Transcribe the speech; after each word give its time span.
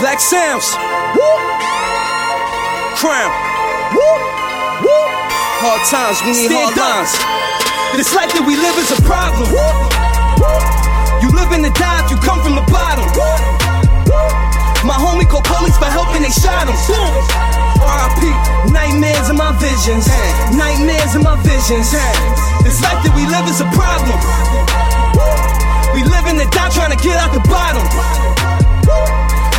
Blacksoundz. 0.00 0.64
Woo. 1.12 1.28
Crown. 2.96 3.30
Woo. 3.92 4.00
Woo. 4.80 5.04
Hard 5.60 5.82
times, 5.92 6.24
we 6.24 6.32
need 6.32 6.48
Stand 6.48 6.72
hard 6.72 6.80
up. 6.80 7.04
lines. 7.04 7.12
This 8.00 8.08
life 8.16 8.32
that 8.32 8.44
we 8.48 8.56
live 8.56 8.76
is 8.80 8.88
a 8.96 9.00
problem. 9.04 9.44
You 11.20 11.28
live 11.36 11.52
in 11.52 11.60
the 11.60 11.68
dive, 11.76 12.08
you 12.08 12.16
come 12.24 12.40
from 12.40 12.56
the 12.56 12.64
bottom. 12.72 13.04
My 14.88 14.96
homie 14.96 15.28
called 15.28 15.44
police 15.44 15.76
for 15.76 15.84
helping, 15.92 16.24
they 16.24 16.32
shot 16.32 16.64
him. 16.64 16.76
R.I.P. 17.84 18.24
Nightmares 18.72 19.28
in 19.28 19.36
my 19.36 19.52
visions. 19.60 20.08
Nightmares 20.56 21.12
in 21.12 21.20
my 21.28 21.36
visions. 21.44 21.92
This 22.64 22.80
life 22.80 23.04
that 23.04 23.12
we 23.12 23.28
live 23.28 23.44
is 23.52 23.60
a 23.60 23.68
problem. 23.76 24.16
We 25.92 26.08
live 26.08 26.24
in 26.24 26.40
the 26.40 26.48
dive 26.56 26.72
trying 26.72 26.96
to 26.96 27.00
get 27.04 27.20
out 27.20 27.36
the 27.36 27.44
bottom. 27.52 27.84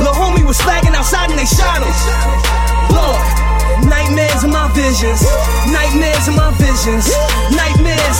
Lil' 0.00 0.14
homie 0.14 0.46
was 0.46 0.60
flagging 0.60 0.94
outside 0.94 1.30
and 1.30 1.38
they 1.38 1.46
shot 1.46 1.82
him. 1.82 1.92
Lord, 2.94 3.22
nightmares 3.88 4.44
in 4.44 4.50
my 4.50 4.68
visions. 4.72 5.22
Nightmares 5.70 6.28
in 6.28 6.34
my 6.36 6.50
visions. 6.58 7.08
Nightmares. 7.50 7.67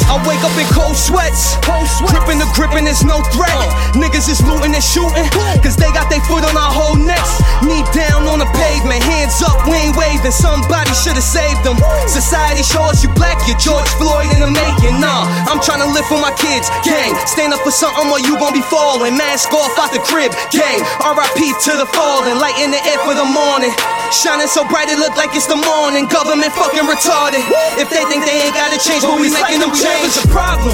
I 0.09 0.17
wake 0.25 0.41
up 0.41 0.57
in 0.57 0.65
cold 0.73 0.97
sweats. 0.97 1.61
Gripping 2.09 2.41
the 2.41 2.49
grip 2.57 2.73
and 2.73 2.87
there's 2.87 3.05
no 3.05 3.21
threat. 3.35 3.53
Niggas 3.93 4.31
is 4.31 4.41
looting 4.49 4.73
and 4.73 4.83
shooting. 4.83 5.27
Cause 5.61 5.77
they 5.77 5.91
got 5.93 6.09
their 6.09 6.23
foot 6.25 6.47
on 6.49 6.57
our 6.57 6.73
whole 6.73 6.97
necks. 6.97 7.43
Knee 7.61 7.85
down 7.93 8.25
on 8.25 8.41
the 8.41 8.49
pavement. 8.57 9.03
Hands 9.03 9.35
up, 9.45 9.67
we 9.69 9.77
ain't 9.77 9.97
waving. 9.99 10.33
Somebody 10.33 10.95
should've 10.95 11.23
saved 11.23 11.61
them. 11.67 11.77
Society 12.09 12.63
shows 12.65 13.05
you 13.05 13.11
black, 13.19 13.37
you're 13.45 13.61
George 13.61 13.89
Floyd 14.01 14.31
in 14.33 14.41
the 14.41 14.51
making. 14.51 14.97
Nah, 15.03 15.29
I'm 15.51 15.61
trying 15.61 15.85
to 15.85 15.91
live 15.91 16.07
for 16.07 16.21
my 16.23 16.33
kids. 16.39 16.71
Gang, 16.87 17.13
stand 17.27 17.53
up 17.53 17.61
for 17.61 17.75
something 17.75 18.09
or 18.09 18.23
you 18.23 18.39
gon' 18.39 18.55
be 18.55 18.65
falling. 18.71 19.19
Mask 19.19 19.53
off 19.53 19.77
out 19.77 19.93
the 19.93 20.01
crib. 20.01 20.33
Gang, 20.55 20.81
RIP 21.05 21.53
to 21.69 21.73
the 21.77 21.89
fallen. 21.93 22.39
Light 22.39 22.57
in 22.63 22.71
the 22.71 22.81
air 22.81 22.99
for 23.05 23.13
the 23.13 23.27
morning. 23.27 23.75
Shining 24.09 24.49
so 24.49 24.65
bright 24.65 24.89
it 24.89 24.97
look 24.97 25.15
like 25.21 25.37
it's 25.37 25.45
the 25.45 25.61
morning. 25.61 26.09
Government 26.09 26.49
fucking 26.57 26.89
retarded. 26.89 27.45
If 27.77 27.93
they 27.93 28.03
think 28.09 28.25
they 28.25 28.49
ain't 28.49 28.57
gotta 28.57 28.81
change, 28.81 29.05
but 29.05 29.21
we 29.21 29.29
making 29.29 29.61
them 29.61 29.69
change. 29.77 30.17
It's 30.17 30.25
a 30.25 30.29
problem. 30.33 30.73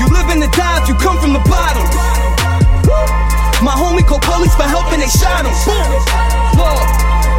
You 0.00 0.08
live 0.08 0.32
in 0.32 0.40
the 0.40 0.48
dive, 0.56 0.88
you 0.88 0.96
come 0.96 1.20
from 1.20 1.36
the 1.36 1.44
bottom. 1.44 1.84
My 3.60 3.76
homie 3.76 4.00
called 4.00 4.24
police 4.24 4.56
for 4.56 4.64
helping, 4.64 5.04
they 5.04 5.12
shot 5.12 5.44
him. 5.44 5.52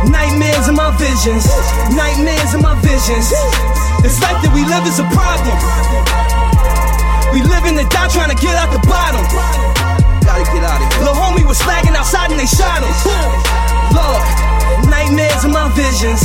Nightmares 0.05 0.69
in 0.69 0.77
my 0.77 0.93
visions. 1.01 1.49
Nightmares 1.97 2.53
in 2.53 2.61
my 2.61 2.77
visions. 2.85 3.33
This 4.05 4.21
life 4.21 4.37
that 4.45 4.53
we 4.53 4.61
live 4.69 4.85
is 4.85 5.01
a 5.01 5.07
problem. 5.09 5.57
We 7.33 7.41
live 7.41 7.65
in 7.65 7.73
the 7.73 7.89
dive 7.89 8.13
trying 8.13 8.29
to 8.29 8.37
get 8.37 8.53
out 8.53 8.69
the 8.69 8.85
bottom. 8.85 9.25
Gotta 10.23 10.45
get 10.53 10.61
out 10.61 10.77
of 10.77 10.87
here. 10.93 11.09
Lil' 11.09 11.17
homie 11.17 11.45
was 11.45 11.57
flagging 11.61 11.97
outside 11.97 12.29
and 12.29 12.39
they 12.39 12.45
shot 12.45 12.85
him. 12.85 13.10
Lord, 16.01 16.17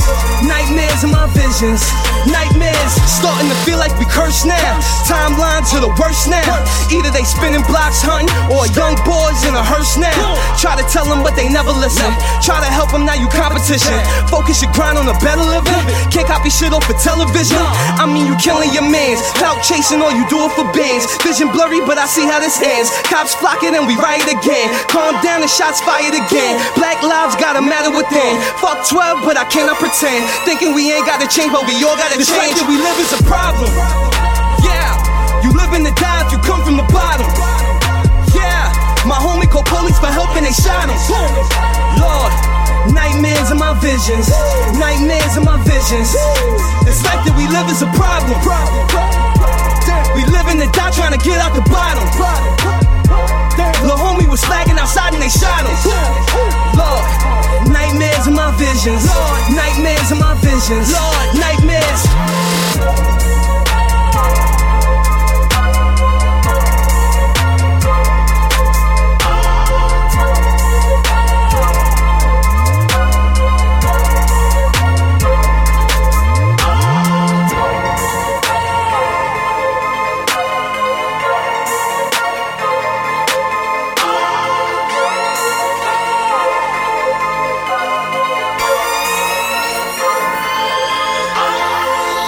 nightmares 0.49 1.05
in 1.05 1.11
my 1.13 1.29
visions. 1.37 1.85
Nightmares 2.25 2.93
starting 3.07 3.47
to 3.53 3.59
feel 3.69 3.77
like 3.77 3.93
we 4.01 4.09
cursed 4.09 4.49
now. 4.49 4.81
Timeline 5.05 5.69
to 5.71 5.85
the 5.85 5.93
worst 6.01 6.33
now. 6.33 6.65
Either 6.89 7.13
they 7.13 7.23
spinning 7.29 7.63
blocks 7.69 8.01
hunting 8.01 8.33
or 8.49 8.65
young 8.73 8.97
boys 9.05 9.39
in 9.45 9.53
a 9.53 9.61
hearse 9.61 10.01
now. 10.01 10.17
Try 10.57 10.81
to 10.81 10.87
tell 10.89 11.05
them 11.05 11.21
but 11.21 11.37
they 11.37 11.53
never 11.53 11.77
listen. 11.77 12.09
Try 12.41 12.57
to 12.65 12.71
help 12.73 12.91
them 12.91 13.05
now 13.05 13.21
you 13.21 13.29
competition. 13.29 13.95
Focus 14.33 14.65
your 14.65 14.73
grind 14.73 14.97
on 14.97 15.07
a 15.13 15.17
better 15.21 15.45
living. 15.45 15.83
Can't 16.09 16.27
copy 16.27 16.49
shit 16.49 16.73
off 16.73 16.89
of 16.89 16.97
television. 16.99 17.61
I 18.01 18.09
mean 18.09 18.25
you 18.25 18.35
killing 18.41 18.73
your 18.73 18.89
mans. 18.89 19.21
Clout 19.37 19.61
chasing 19.61 20.01
all 20.01 20.11
you 20.11 20.25
do 20.33 20.41
it 20.49 20.53
for 20.57 20.65
bands. 20.73 21.05
Vision 21.21 21.53
blurry 21.53 21.85
but 21.85 22.01
I 22.01 22.09
see 22.09 22.25
how 22.25 22.41
this 22.41 22.59
ends. 22.65 22.89
Cops 23.13 23.37
flocking 23.37 23.77
and 23.77 23.85
we 23.85 23.95
riot 24.01 24.25
again. 24.25 24.73
Calm 24.89 25.21
down 25.21 25.45
and 25.45 25.53
shots 25.53 25.85
fired 25.85 26.17
again. 26.17 26.57
Black 27.67 27.83
lives 27.83 27.91
gotta 27.91 27.91
matter 27.91 27.91
within. 27.91 28.35
Fuck 28.63 28.87
12 28.89 29.25
but 29.25 29.37
I 29.37 29.45
cannot 29.51 29.79
pretend. 29.79 30.25
Thinking 30.45 30.75
we 30.75 30.93
ain't 30.93 31.07
gotta 31.07 31.27
change 31.27 31.53
but 31.53 31.67
we 31.67 31.75
all 31.83 31.97
gotta 31.97 32.19
this 32.19 32.29
change. 32.31 32.55
Life 32.55 32.63
that 32.63 32.69
we 32.71 32.79
live 32.79 32.99
is 33.03 33.13
a 33.13 33.23
problem. 33.27 33.71
Yeah, 34.63 34.95
you 35.43 35.51
live 35.55 35.75
in 35.75 35.83
the 35.83 35.95
dive, 35.99 36.31
you 36.31 36.39
come 36.47 36.63
from 36.63 36.77
the 36.77 36.87
bottom. 36.95 37.27
Yeah, 38.35 38.71
my 39.07 39.19
homie 39.19 39.51
called 39.51 39.67
police 39.67 39.99
for 39.99 40.11
helping, 40.11 40.45
they 40.47 40.55
shot 40.55 40.87
him. 40.87 40.99
Lord, 41.99 42.33
nightmares 42.93 43.51
in 43.51 43.59
my 43.59 43.75
visions. 43.83 44.31
Nightmares 44.79 45.37
in 45.37 45.45
my 45.45 45.59
visions. 45.67 46.15
This 46.87 47.03
life 47.03 47.23
that 47.27 47.35
we 47.35 47.51
live 47.51 47.67
is 47.71 47.83
a 47.83 47.91
problem. 47.99 48.39
We 50.15 50.25
live 50.33 50.49
in 50.49 50.59
the 50.59 50.66
Lord, 58.87 59.51
nightmares 59.51 60.13
in 60.13 60.19
my 60.19 60.35
visions. 60.35 60.93
Lord, 60.93 61.35
nightmares 61.35 61.43
in 61.43 61.43
my 61.43 61.43
visions. 61.43 61.66